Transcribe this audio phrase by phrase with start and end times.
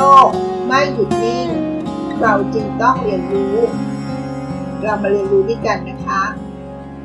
[0.00, 0.28] ลก
[0.66, 1.48] ไม่หยุดนิ่ง
[2.20, 3.56] เราจึงต้องเรียนรู้
[4.82, 6.22] เรามาเรียนรู้ด้วยกันนะคะ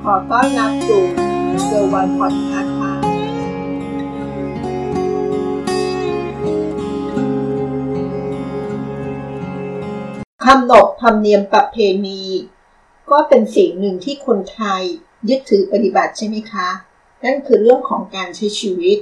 [0.04, 1.04] ขอต้อนรับสู่
[1.66, 2.94] เซอร์วันพอดคาส์ค่ะ
[10.46, 12.22] คำนบธรรมเนียมประเพณี
[13.12, 14.82] ก็เป็นสิ่งหนึ่งที่คนไทย
[15.30, 16.70] ยึดถือปฏิบัติใช่ไหมคะ
[17.24, 18.98] นั่นคือเรื่องของการใช้ชีวิต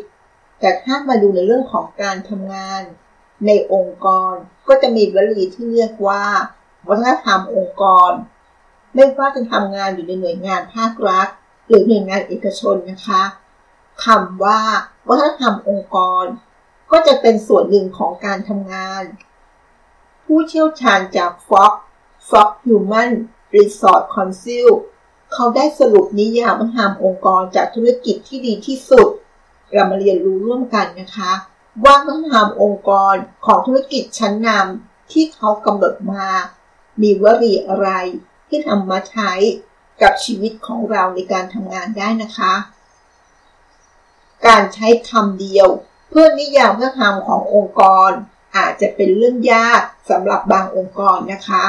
[0.59, 2.83] แต่ถ้ามาดูในเรื่องของการทำงาน
[3.45, 4.33] ในองค์กร
[4.67, 6.23] ก็จะมีวลีที่เรียกว่า
[6.87, 8.11] วัฒนธรรมองค์กร
[8.93, 11.27] ไม่ว่าจะทำงานอยู่ในหน่วยงานภาครัฐ
[11.67, 13.23] หรือหน่วยงานเอกชนนะคะ
[14.05, 14.61] คำว่า
[15.07, 16.25] วัฒนธรรมองค์กร
[16.91, 19.03] ก็จะเป็นส่วนหนึ่งของการทำงาน
[20.25, 21.73] ผู้เชี่ยวชาญจาก Fox
[22.29, 23.11] Fox Human
[23.55, 24.67] Resource Council
[25.33, 29.07] เขาได้สรุปนิยามวัฒนธรรมองค์กรจากธุรกิจที่ดีที่สุด
[29.73, 31.31] เรามาเรียนรู้ร่วมกันนะคะ
[31.81, 36.27] ว่าวัฒนธรรมองค์กรของธุรกิจชั้นนำที่เขากำหนดมา
[37.01, 37.89] มีวลีอะไร
[38.47, 39.31] ที่ทำมาใช้
[40.01, 42.53] กับชีวิตของเราในการทำงานได้นะคะ
[44.47, 45.67] การใช้คำเดียว
[46.09, 48.09] เพื่อนิยามวัฒนธรรมขององค์กร
[48.55, 51.63] อาจจะเป็นเรื่องยากสำหรับบางองค์กรนะคะ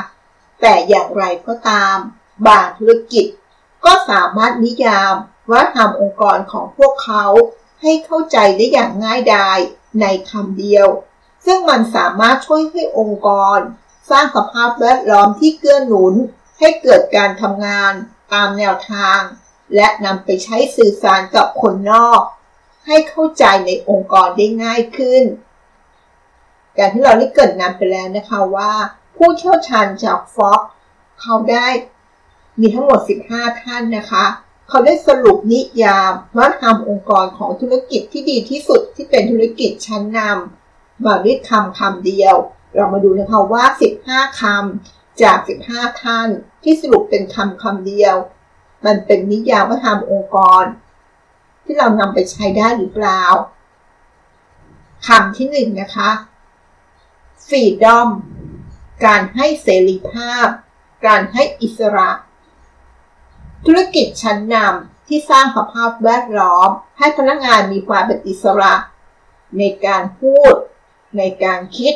[0.61, 1.97] แต่อย่างไรก็ตาม
[2.49, 3.27] บางธุรกิจ
[3.85, 5.13] ก็สามารถนิยาม
[5.51, 7.25] วัฒนธรรมองค์กรของพวกเขา
[7.83, 9.59] ให้เข้าใจได้อย่างง่ายดาย
[10.01, 10.87] ในคำเดียว
[11.45, 13.59] ซึ่งมันสามารถช่วยให้องค์กร
[14.11, 16.15] สร้างสภาพแวดล้อมที่เกื้อหนุน
[16.59, 17.93] ให้เกิดการทำงาน
[18.33, 19.21] ตามแนวทาง
[19.75, 22.23] และนำไปใช้สื่อสารกับคนนอก
[22.87, 25.23] ให้เข้าใจในองค์กรได้ง่ายขึ้น
[26.75, 28.73] อย่างที่เราได้เกิดนำไปแล้วนะคะว่า
[29.17, 30.61] ผู้เชี่ยวชาญจากฟ็อก
[31.21, 31.67] เขาได้
[32.61, 34.25] มีทั้งหมด 15 ท่านนะคะ
[34.69, 42.37] เขาได้สรุปนิยามวัฒนธรรมองค์กรของธุรกิจที่ดีที่สุดที่เป็นธุรกิจชั้นนำมาด้วยคำคำเดียว
[42.75, 43.65] เรามาดูนะคะว่า
[44.01, 45.39] 15 คำจาก
[45.71, 46.29] 15 ท่าน
[46.63, 48.17] ที่สรุปเป็นคำคำเดียว
[48.85, 50.65] มันเป็นนิยามวัฒนธรรมองค์กร
[51.65, 53.23] ที่เรานำไปใช้ได้หรือเปล่า
[55.07, 56.11] คำที่หนึ่งนะคะ
[57.47, 58.09] ฟรีดอม
[59.05, 60.47] การให้เสรีภาพ
[61.07, 62.11] การให้อิสระ
[63.67, 68.75] ธุรกิจชั้นนำที่สร้างสภาพแวดล้อม ให้พนักงานมีความเป็นอิสระ
[69.59, 70.55] ในการพูด
[71.19, 71.95] ในการคิด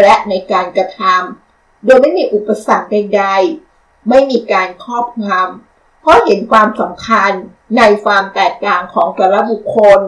[0.00, 3.24] และในการกระทำโดยไม่มีอุปสรรคใด
[3.66, 7.32] ๆ ไม่มีการครอบงำเพราะเห็นความสำคัญ
[7.76, 10.00] ในความแตกต่างของแต่ละบุคคล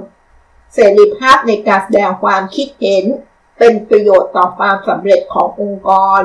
[0.74, 3.04] เสรีภาพในการแสดงความคิดเห็น
[3.58, 6.20] เป็นประโยชน์ต่อความสำเร็จขององค์กร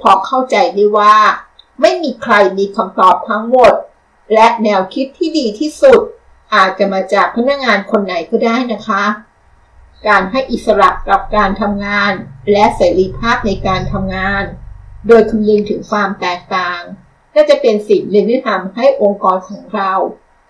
[0.00, 1.16] พราะเข้าใจได้ว่า
[1.80, 3.74] ไม่มีใครมีคำตอบทั้งหมด
[4.34, 6.00] และแนวคิดที่ดีที่สุด
[6.54, 9.04] อาจจะมาจากพนักงานคนไหนก็ได้นะคะ
[10.06, 12.12] การให้อิสระกับการทำงาน
[12.52, 14.44] และเสรีภาพในการทำงาน
[15.06, 16.80] โดยคำนึงถึงความแตกต่าง
[17.34, 19.92] ก็จะเป็นสิ่งหนึ่งที่ทำให้องค์กรของเรา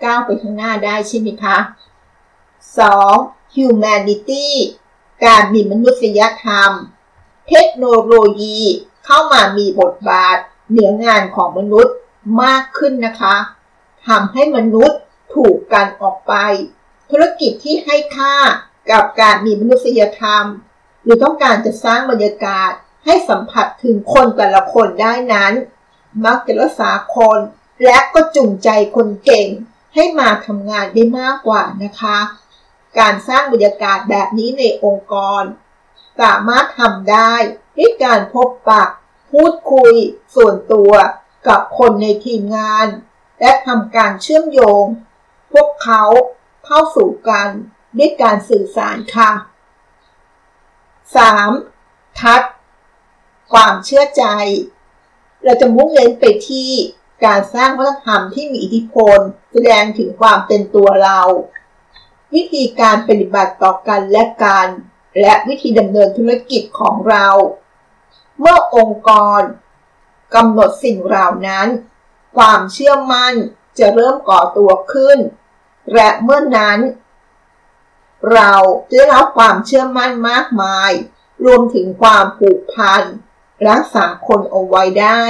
[0.04, 1.56] ก้าวไปข้างหน้าได้ใช่ไหมคะ
[2.76, 3.54] 2.
[3.54, 4.46] humanity
[5.24, 6.70] การมีมนุษยธรรม
[7.48, 8.60] เทคโนโลยี
[9.04, 10.38] เข้ามามีบทบาท
[10.70, 11.94] เหนืองานของมนุษย์
[12.42, 13.36] มากขึ้นนะคะ
[14.06, 14.98] ทำให้มนุษย์
[15.34, 16.34] ถูกกันออกไป
[17.10, 18.36] ธุรกิจที่ให้ค่า
[18.90, 20.44] กับการมีมนุษยธรรม
[21.02, 22.70] หรือต้องการจะสร้างบรรยากาศ
[23.04, 25.52] ให้สัมผัสถึงคนแต่ละคนได้นั้น
[26.24, 27.38] มักจะรักษาคน
[27.84, 29.48] และก็จูงใจคนเก่ง
[29.94, 32.18] ให้มาทำงานได้มากกว่านะคะ
[32.98, 35.42] การสร้างบรรยากาศแบบนี้ในองค์กร
[36.20, 37.34] สามารถทำได้
[37.76, 38.84] ด้วยการพบปะ
[39.32, 39.92] พูดคุย
[40.34, 40.92] ส่วนตัว
[41.48, 42.86] กับคนในทีมงาน
[43.40, 44.84] และทำการเชื่อมโยง
[45.52, 46.02] พวกเขา
[46.64, 47.48] เข้าสู่กัน
[47.98, 49.30] ด้วยการสื่อสารค่ะ
[51.34, 52.20] 3.
[52.20, 52.42] ทัด
[53.52, 54.24] ความเชื่อใจ
[55.44, 56.70] เราจะมุ่งเน้นไปที่
[57.24, 59.18] การสร้างวัฒนธรรมที่มีอิทธิพล
[59.52, 61.20] แสดงถึงความเป็นตัวเรา
[62.34, 64.68] วิธีการปฏิบัติต่อกันและกัน
[65.20, 67.26] และวิธีดำเนินธุรกิจของเรา
[68.40, 69.40] เมื่อองค์กร
[70.34, 71.68] กำหนดสิ่งเหล่านั้น
[72.36, 73.34] ความเชื่อมั่น
[73.78, 75.18] จะเริ่มก่อตัวขึ้น
[75.94, 76.78] และเมื่อนั้น
[78.32, 78.52] เรา
[78.88, 80.90] จะได้รับความเชื่อมั่นมากมาย
[81.44, 83.02] รวมถึงความผูกพัน
[83.68, 85.22] รักษาคนเอาไว้ได้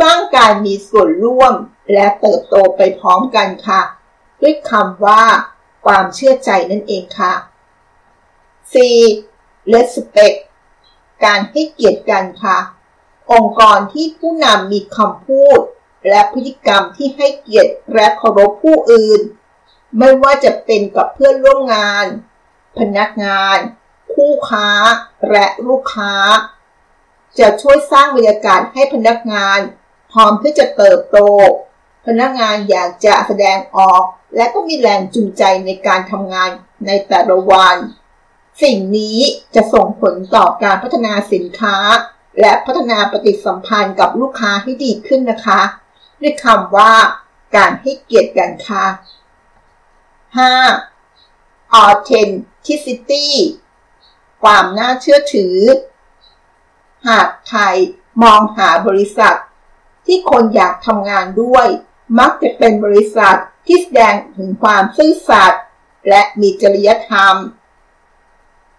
[0.00, 1.54] สร้างการมีส่วนร่วม
[1.92, 3.82] และเติบโตไปพร้อมกันค่ะ
[4.40, 5.24] ด้วยคำว่า
[5.86, 7.34] ความเชื่อใจนั่นเองค่ะ
[8.94, 9.72] 4.
[9.74, 10.38] respect
[11.24, 12.58] การให้เกียรติกันค่ะ
[13.32, 15.58] องค์กรที่ผู้นำมีคำพูด
[16.08, 19.20] และพฤติกรรมที่ให้เกียรติและเคารพผู้อื่น
[19.98, 22.06] ไม่ว่าจะเป็นกับเพื่อนร่วมงาน
[22.78, 23.58] พนักงาน
[24.12, 24.68] คู่คู่ค้า
[25.30, 26.14] และลูกค้า
[27.38, 29.58] จะช่วยสร้างบรรยากาศให้พนักงาน
[30.12, 31.18] พร้อมที่จะเติบโต
[32.06, 34.02] พนักงานอยากจะแสดงออก
[34.36, 36.50] และก็มีแรงจูงใจในการทำงาน
[36.86, 37.76] ในแต่ละวัน
[38.62, 39.18] สิ่งนี้
[39.54, 41.76] จะส่งผลต่อการพัฒนาสินค้า
[42.40, 45.60] และพัฒนาปฏิสัมพันธ์กับลูกค้าให้ดีขึ้นนะคะ
[46.20, 46.94] ด้วยคำว่า
[47.56, 48.86] การให้เกียรติกันค่ะ
[50.94, 51.84] 5.
[51.86, 53.26] authenticity
[54.42, 55.56] ความน่าเชื่อถือ
[57.08, 57.62] หากใคร
[58.22, 59.36] มองหาบริษัท
[60.06, 61.66] ที่คนอยากทำงานด้วย
[62.18, 63.36] มักจะเป็นบริษัท
[63.66, 65.62] ที่แสดงถึงความซื่อสัตย์
[66.08, 67.34] และมีจริยธรรม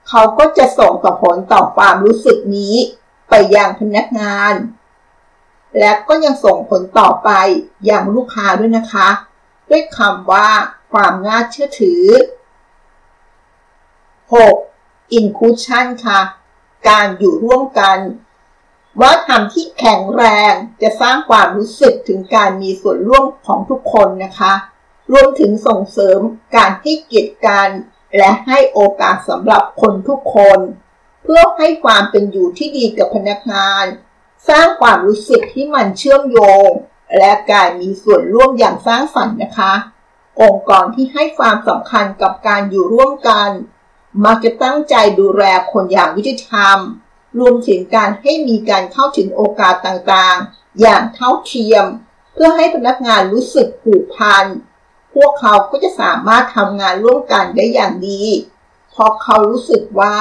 [0.10, 2.76] เขาก็จะส่งต่อผลต่อความรู้สึกนี้
[3.30, 4.54] ไปยังพนักงาน
[5.80, 7.30] และก็ยังส่งผลต่อไป
[7.86, 9.10] อยังลูกค้าด้วยนะคะ
[9.70, 10.50] ด้วยคำว่า
[10.92, 12.04] ความน่าเชื่อถือ
[14.42, 15.20] 6.
[15.20, 16.22] inclusion ค่ะ
[16.90, 17.98] การอยู่ร่วมกัน
[19.02, 24.54] วัฒนธรรมที่แข็งแรงจะสร้างความรู้สึกถึงการมีส่วนร่วมของทุกคนนะคะ
[25.12, 26.20] รวมถึงส่งเสริม
[26.56, 27.70] การให้เกียรติกัน
[28.18, 30.60] และให้โอกาสสำหรับคนทุกคน
[31.24, 33.86] เพื่อให้ความเป็นอยู่ที่ดีกับพนักงาน
[34.50, 36.70] สร้างความรู้สึกที่มันเชื่อมโยง
[37.18, 39.74] และการมีส่วนร่วมอย่างสร้างสรรค์นะคะ
[40.42, 43.50] องค์กรที่ให้ความสำคัญกับการอยู่ร่วมกัน
[44.26, 46.78] มักจะตั้งใจดูแลคนอย่างยุติธรรม
[47.40, 51.86] รวมถึงการให้มีการเข้าถึงโอกาสต่างๆ อย่างเท่าเทียม
[52.34, 54.46] เพื่อให้พนักงานรู้สึกผูกพัน
[55.16, 58.24] พวกเขาก็จะสามารถทำงานร่วมกันได้อย่างดี
[58.92, 60.16] เพราะเขารู้สึกว่า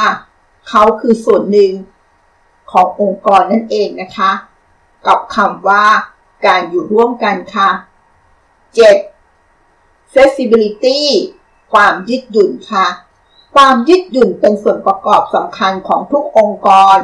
[0.68, 1.72] เขาคือส่วนหนึ่ง
[2.72, 4.32] ขององค์กรนั่นเองนะคะ
[5.06, 5.84] กับคำว่า
[6.46, 7.70] การอยู่ร่วมกันค่ะ
[9.36, 10.12] 7.
[10.12, 11.00] flexibility
[11.72, 12.86] ความยืดหยุ่นค่ะ
[13.54, 16.98] ความยืดหยุ่นเป็นส่วนประกอบสำคัญของทุกองค์กร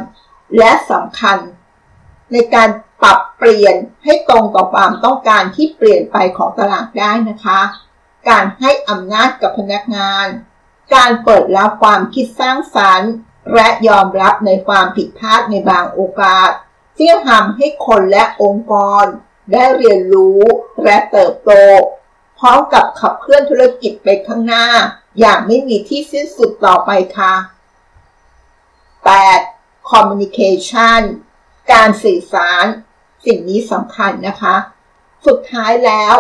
[0.59, 1.39] และสำคัญ
[2.33, 2.69] ในการ
[3.03, 7.61] ปรับเปลี่ยนให้ตรงต่อความต้องการที่เปลี่ยนไปของตลาดได้นะคะ
[8.29, 10.27] การให้อำนาจกับพนักงาน
[10.95, 13.13] การเปิดรับความคิดสร้างสรรค์
[13.55, 16.51] และยอมรับในความผิดพลาดในบางโอกาส
[16.97, 19.05] ที่จะทำให้คนและองค์กร
[19.53, 20.41] ได้เรียนรู้
[20.85, 21.53] และเติบโต
[22.39, 24.67] พร้อมกับขับเคลื่อนธุรกิจไปข้างหน้า
[25.21, 27.35] อย่างไม่มีที่สิ้นสุดต่อไปค่ะ
[28.63, 29.91] 8.
[29.91, 31.01] communication
[31.73, 32.65] การสื่อสาร
[33.27, 34.57] สิ่งนี้สำคัญนะคะ
[35.27, 36.15] สุดท้ายแล้ว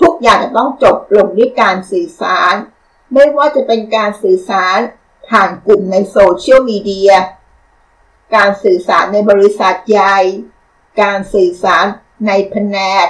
[0.00, 2.54] ทุกอย่างจะต้องจบลงด้วยการสื่อสาร
[3.12, 4.78] ไม่ว่าจะเป็นการสื่อสาร
[5.28, 7.12] ผ่านกลุ่มในโซเชียลมีเดีย
[8.34, 10.18] การสื่อสารในบริษัทใหญ่
[11.02, 11.84] การสื่อสาร
[12.26, 13.06] ในแผนก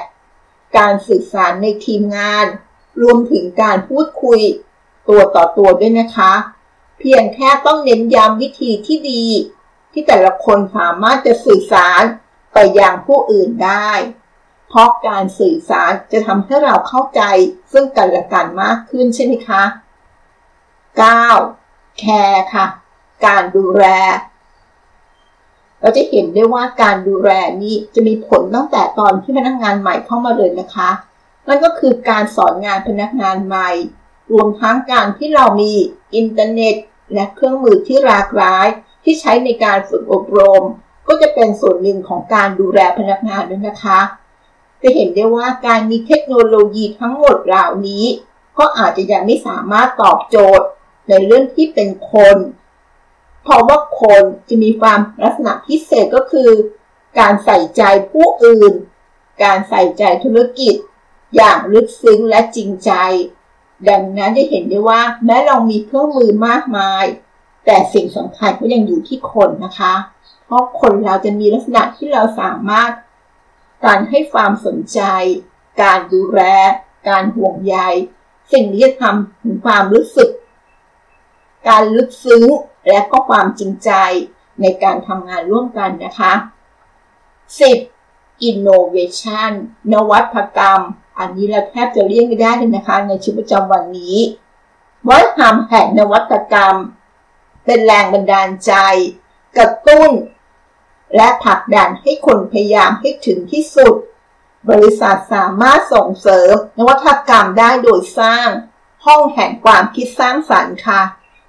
[0.79, 2.47] การสื่อสารในทีมงาน
[3.03, 4.41] รวมถึงการพูดคุย
[5.09, 6.33] ตัวต่อตัวด้วยนะคะ
[6.99, 9.25] เพียงแค่ต้องเน้นย้ำวิธีที่ดี
[9.93, 12.03] ที่แต่ละคนสามารถจะสื่อสาร
[12.53, 13.91] ไปยังผู้อื่นได้
[14.69, 17.23] เพราะการสื่อสารจะทำให้เราเข้าใจ
[17.73, 19.63] ซึ่งกันและกันมากขึ้นใช่ไหมคะ
[21.21, 21.99] 9.
[21.99, 22.67] Care ค่ะ
[23.27, 23.85] การดูแล
[25.81, 27.31] เราจะเห็นได้ว่าการดูแล
[27.63, 30.91] นี้จะมีผลตั้งแต่ตอนที่พนักงานใหม่เข้ามาเลยนะคะ
[31.47, 33.71] นั่นก็คือการสอนงานพนักงานใหม่
[34.33, 35.73] รวมทั้งการที่เรามี
[36.15, 36.75] อินเทอร์เน็ต
[37.13, 38.67] และเครื่องมือที่หลากหลาย
[39.03, 40.63] ที่ใช้ในการฝึกอบรม
[41.09, 44.01] ก็จะเป็นส่วนหนึ่งของการดูแลพนักงานด้วยนะคะ
[44.83, 48.05] จะเห็นได้ว่าการมีเทคโนโลยีทั้งหมดเหล่านี้
[48.59, 50.67] ก็อาจจะยังไม่สามารถตอบโจทย์
[51.09, 52.37] ในเรื่องที่เป็นคน
[53.43, 56.51] เพราะว่าคนจะมีความลักษณะพิเศษก็คือ
[57.19, 57.83] การใส่ใจ
[58.13, 58.75] ผู้อื่น
[59.43, 60.75] การใส่ใจธุรกิจ
[61.37, 62.93] อย่างลึกซึ้งและจริงใจ
[63.89, 67.05] ดังนั้นจะเห็นได้ว่าแม้เรามีเครื่องมือมากมาย
[67.65, 69.95] แต่สิ่งสำคัญก็ยังอยู่ที่คนนะคะ
[70.45, 72.93] เพราะคนเราจะมีลักษณะที่เราสามารถ
[73.85, 75.01] การให้ความสนใจ
[75.83, 76.41] การดูแล
[77.09, 77.77] การห่วงใย
[78.53, 80.31] สิ่งนี้จะทำถึงความรู้สึก
[81.69, 82.45] การลึกซึ้ง
[82.89, 83.91] และก็ความจริงใจ
[84.61, 86.33] ในการทำงานร่วมกันนะคะ
[87.67, 88.49] 10.
[88.49, 89.51] innovation
[89.93, 90.81] นวัตกรรม
[91.19, 94.17] อันนี้เราแทบจะเรียกไม่ได้เลยนะคะ ในชีวิตประจำวันนี้
[95.09, 96.77] วัฒนธรรมแห่งนวัตกรรม
[97.65, 98.73] เป็นแรงบันดาลใจ
[99.57, 100.11] กระตุ้น
[101.17, 103.95] และผลักดันให้คนพยายามให้ถึงที่สุด
[104.71, 108.49] บริษัทสามารถส่งเสริมนวัตกรรมได้โดยสร้าง
[109.07, 111.03] ห้องแห่งความคิดสร้างสรรค์ค่ะ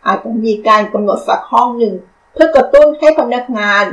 [0.06, 1.96] อาจจะมีการกำหนดสักห้องหนึ่ง
[2.34, 3.86] เพื่อกระตุ้นให้พนักงาน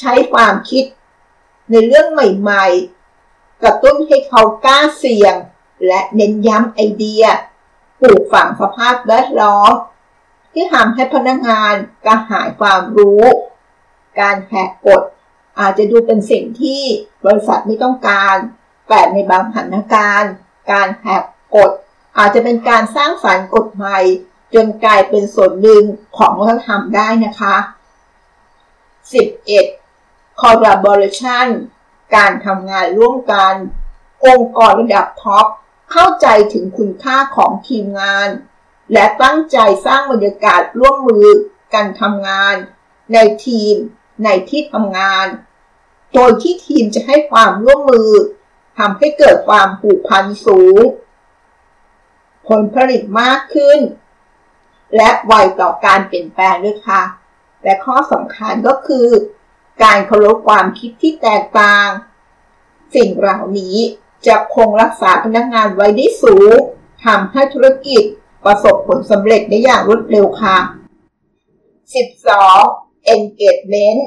[0.00, 0.84] ใช้ความคิด
[1.70, 5.34] ในเรื่องใหม่ๆ กระตุ้นให้เขากล้าเสี่ยง
[5.86, 7.24] และเน้นย้ำไอเดีย
[8.00, 9.72] ปลูกฝังสภาพแวดล้อม
[10.52, 13.22] ที่ทำให้พนักงานกระหายความรู้
[14.20, 15.02] การแหกกฎ
[15.60, 16.82] อาจจะดูเป็นสิ่งที่
[17.24, 18.36] บริษัทไม่ต้องการ
[18.88, 20.32] แต่ในบางสถานการณ์
[20.72, 21.24] การแหก
[21.56, 21.70] กฎ
[22.18, 23.98] อาจจะเป็นการสร้างสารรค์กฎใหม่
[24.54, 25.82] จนกลายเป็นส่วนหนึ่ง
[26.16, 27.56] ของวัฒนธรรมได้นะคะ
[29.18, 30.42] 11.
[30.42, 31.46] collaboration
[32.16, 33.52] การทำงานร่วมกัน
[34.26, 35.46] องค์กรระดับท็อป
[35.92, 38.28] เข้าใจถึงคุณค่าของทีมงาน
[38.92, 41.26] และตั้งใจสร้างบรรยากาศร่วมมือ
[41.74, 42.54] กันทำงาน
[43.14, 43.74] ในทีม
[44.24, 45.26] ในที่ทำงาน
[46.14, 48.10] โดยที่ทีมจะให้ความร่วมมือ
[48.78, 50.78] ทำให้เกิดความผูกพันสูง
[52.48, 53.78] ผลผลิตมากขึ้น
[54.96, 57.02] และไวต่อการเปลี่ยนแปลงด้วยค่ะ
[57.64, 59.08] และข้อสำคัญก็คือ
[59.82, 61.88] การเคารพความคิดที่แตกต่าง
[62.94, 63.76] สิ่งเหล่านี้
[64.26, 66.52] จะคงรักษาพนักงานไว้ได้สูง
[67.04, 68.04] ทำให้ธุรกิจ
[68.44, 70.58] ประสบผลสำเร็จได้อย่างรวดเร็วค่ะ
[72.26, 73.14] 12.
[73.14, 74.00] engagement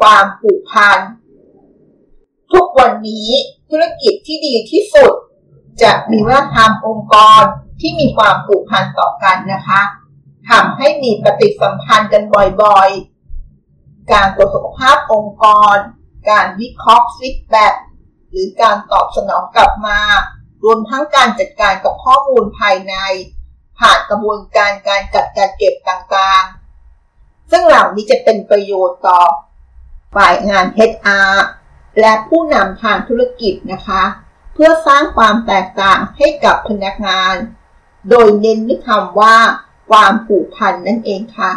[0.00, 0.98] ความผูกพัน
[2.52, 3.28] ทุกวันนี้
[3.70, 5.12] ธุรกิจที่ดีที่สุด
[5.82, 7.42] จะมีวัฒนธรรมองค์กร
[7.80, 9.80] ที่มีความผูกพันต่อกันนะคะ
[10.50, 12.22] ทำให้มีปฏิสัมพันธ์กัน
[12.62, 15.76] บ่อยๆ การตรวจสุขภาพองค์กร
[16.30, 17.68] การวิเคราะห์ฟีดแบ็
[18.30, 20.00] หรือการตอบสนองกลับมา
[20.64, 22.94] รวมทั้งการจัดการกับข้อมูลภายใน
[23.78, 29.20] ผ่านกระบวนการการจัดการเก็บต่างๆ ซึ่งเหล่านี้จะเป็นประโยชน์ต่อ
[30.14, 31.32] ฝ่ายงาน HR
[32.00, 34.02] และผู้นำทางธุรกิจนะคะ
[34.54, 37.34] เพื่อสร้างความแตกต่างให้กับพนักงาน
[38.10, 39.36] โดยเน้นด้วยคำว่า
[39.90, 41.52] ความผูกพันนั่นเองค่ะ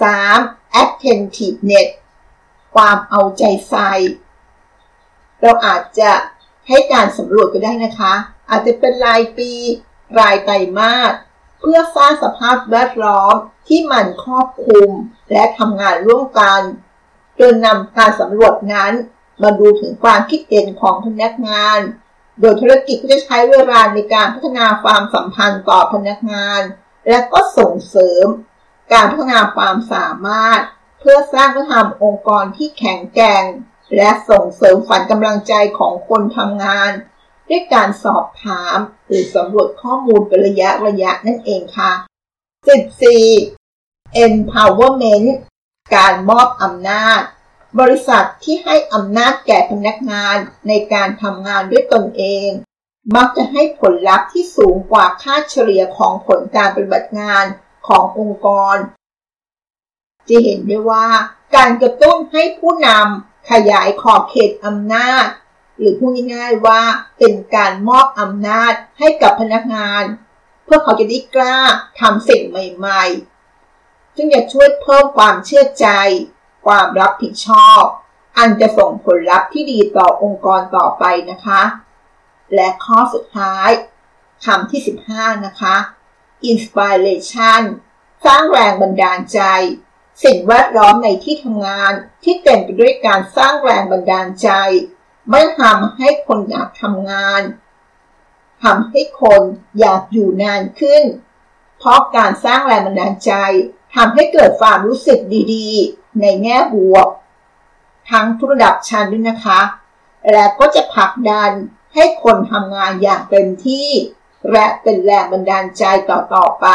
[0.00, 0.82] 13.
[0.82, 1.88] attentiveness
[2.74, 3.92] ความเอาใจใส่
[5.40, 6.10] เราอาจจะ
[6.68, 8.14] ให้การสำรวจก็ได้นะคะ
[8.50, 9.50] อาจจะเป็นรายปี
[10.18, 11.12] รายไตรมาส
[11.60, 13.34] เพื่อสร้างสภาพแวดล้อม
[13.68, 14.90] ที่มันครอบคลุม
[15.30, 16.60] และทำงานร่วมกัน
[17.36, 18.92] โดยนำการสำรวจนั้น
[19.42, 21.78] มาดูถึงความคิดเห็นของพนักงาน
[22.40, 26.60] โดยธุรกิจก็จะใช้เวลาในการพัฒนาความสัมพันธ์ต่อพนักงาน
[27.08, 28.26] และก็ส่งเสริม
[28.92, 30.60] การพัฒนาความสามารถ
[31.00, 33.44] เพื่อสร้างวัฒนธรรมองค์กรที่แข็งแกร่ง
[33.96, 36.90] และส่งเสริมฝันกำลังใจของคนทำงาน
[37.50, 38.76] ด้วยการสอบถาม
[39.06, 41.92] หรือสำรวจข้อมูลเป็นระยะระยะนั่นเองค่ะ
[43.08, 44.24] 14.
[44.24, 45.28] empowerment
[45.96, 47.20] การมอบอำนาจ
[47.80, 50.36] บริษัทที่ให้อำนาจแก่พนักงาน
[50.68, 52.48] ในการทำงานด้วยตนเอง
[53.14, 57.44] มักจะให้ผลลัพธ์ที่สูงกว่าค่าเฉลี่ยของผลการปฏิบัติงาน
[57.88, 58.76] ขององค์กร
[60.28, 61.06] จะเห็นได้ว่า
[61.56, 65.26] การกระตุ้นให้ผู้นำขยายขอบเขตอำนาจ
[65.80, 66.82] หรือพูดง่ายๆว่า
[67.18, 70.02] เป็นการมอบอำนาจให้กับพนักงาน
[70.64, 71.58] เพื่อเขาจะได้กล้า
[72.00, 75.86] ทำสิ่งใหม่ๆ ซึ่งจะช่วยเพิ่มความเชื่อใจ
[76.66, 77.82] ความรับผิดชอบ
[78.38, 81.62] อันจะส่งผลลัพธ์ที่ดีต่อองค์กรต่อไปนะคะ
[82.54, 83.70] และข้อสุดท้าย
[84.44, 84.80] คำที่
[85.12, 85.76] 15 นะคะ
[86.50, 87.62] inspiration
[88.24, 89.40] สร้างแรงบันดาลใจ
[90.24, 91.92] สิ่งแวดล้อมในที่ทำงาน
[92.24, 94.50] ที่เต็มไปด้วยการสร้างแรงบันดาลใจ
[95.30, 97.42] ไม่ทำให้คนอยากทำงาน
[98.62, 99.40] ทำให้คน
[99.78, 101.02] อยากอยู่นานขึ้น
[101.78, 103.32] เพราะการสร้างแรงบันดาลใจ
[103.94, 105.18] ทำให้เกิดความรู้สึก
[105.54, 107.08] ดีๆ ในแง่บวก
[108.10, 109.60] ทั้งทุกระดับชั้นด้วยนะคะ
[110.30, 111.50] และก็จะผลักดัน
[111.94, 113.88] ให้คนทำงานอย่างเต็มที่
[114.52, 116.66] และเป็นแรงบันดาลใจต่อๆไป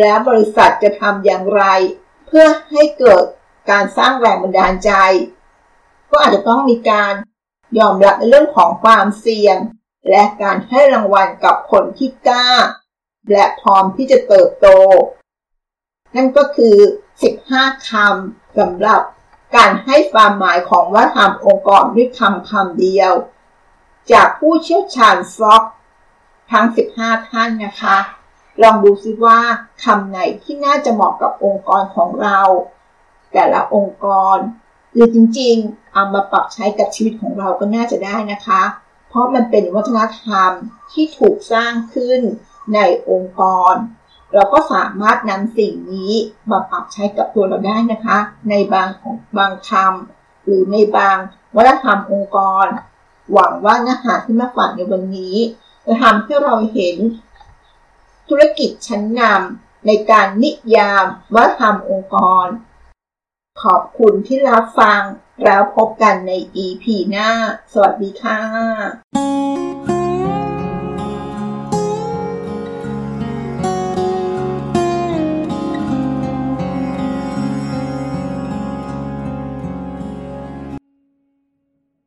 [0.00, 1.62] และบริษัทจะทำอย่างไร
[2.26, 3.24] เพื่อให้เกิด
[3.70, 4.92] การสร้างแรงบันดาลใจ
[6.10, 7.12] ก็อาจจะต้องมีการ
[7.78, 9.56] ยอมรับในเรื่องของความเสี่ยง
[10.10, 12.50] และการให้รางวัลกับคนที่กล้า
[13.32, 14.68] และพร้อมที่จะเติบโต
[16.14, 16.76] นั่นก็คือ
[17.32, 19.00] 15 คำสำหรับ
[19.56, 23.12] การให้ความหมายของวัฒนธรรมองค์กรด้วยคำคำเดียว
[24.12, 25.62] จากผู้เชี่ยวชาญฟล็อก
[26.50, 27.98] ทั้ง 15 ท่านนะคะ
[28.62, 29.40] ลองดูซิว่า
[29.84, 32.40] คำไหนที่น่าจะเหมาะกับองค์กรของเรา
[33.32, 34.06] แต่ละองค์ก
[34.36, 34.36] ร
[34.92, 38.62] หรือจริงๆ เอามาปรับใช้กับชีวิตของเราก็น่าจะได้นะคะ
[39.08, 40.50] เพราะมันเป็นวัฒนธรรม
[40.92, 42.20] ที่ถูกสร้างขึ้น
[42.74, 42.78] ใน
[43.10, 43.74] องค์กร
[44.34, 46.12] เราก็สามารถนำสิ่งนี้
[46.50, 48.18] มาปรับใช้กับตัวเราได้นะคะ
[48.50, 51.16] ในบางของบางคำหรือในบาง
[51.56, 52.66] วัฒนธรรมองค์กร
[53.32, 55.36] หวังว่าเนื้อหาที่มาฝากในวันนี้
[55.86, 56.96] จะทำให้เราเห็น
[58.28, 62.46] ธุรกิจชั้นนำในการนิยามวัฒนธรรมองค์กร
[63.62, 65.00] ขอบคุณที่รับฟัง
[65.44, 66.32] แล้วพบกันใน
[66.64, 67.30] EP หน้า
[67.72, 69.45] สวัสดีค่ะ